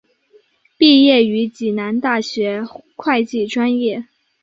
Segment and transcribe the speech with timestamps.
[0.79, 2.65] 毕业于暨南大学
[2.95, 4.03] 会计专业。